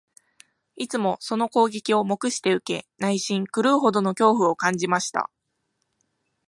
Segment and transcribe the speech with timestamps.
[0.77, 5.29] いつもその攻撃を黙して受け、内心、狂うほどの恐怖を感じました